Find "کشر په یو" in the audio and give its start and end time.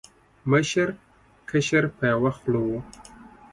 1.49-2.23